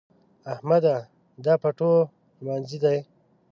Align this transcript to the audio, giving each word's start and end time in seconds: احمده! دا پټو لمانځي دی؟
احمده! 0.53 0.95
دا 1.43 1.53
پټو 1.61 1.91
لمانځي 2.43 2.77
دی؟ 2.83 2.97